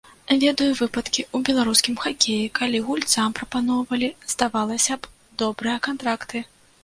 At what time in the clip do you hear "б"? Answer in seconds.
5.03-5.15